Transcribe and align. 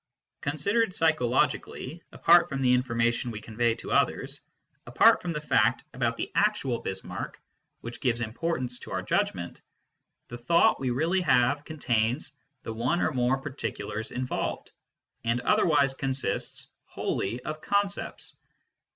Con 0.41 0.55
sidered 0.55 0.95
psychologically, 0.95 2.01
apart 2.11 2.49
from 2.49 2.63
the 2.63 2.73
information 2.73 3.29
we 3.29 3.39
convey 3.39 3.75
to 3.75 3.91
others, 3.91 4.41
apart 4.87 5.21
from 5.21 5.31
the 5.31 5.39
fact 5.41 5.83
about 5.93 6.17
the 6.17 6.31
actual 6.33 6.81
*i8 6.81 6.85
MYSTICISM 6.85 7.11
AND 7.11 7.17
LOGIC 7.19 7.31
Bismarck, 7.33 7.41
which 7.81 8.01
gives 8.01 8.21
importance 8.21 8.79
to 8.79 8.91
our 8.93 9.03
judgment, 9.03 9.61
the 10.27 10.39
thought 10.39 10.79
we 10.79 10.89
reall^haye 10.89 11.63
contains 11.65 12.33
the 12.63 12.73
one 12.73 12.99
or 12.99 13.11
more 13.11 13.37
par 13.37 13.51
ticulars 13.51 14.11
involved, 14.11 14.71
iq.d 15.23 15.39
otherwise 15.43 15.93
consists 15.93 16.71
wholly 16.85 17.39
of 17.41 17.61
con 17.61 17.85
cepts. 17.85 18.33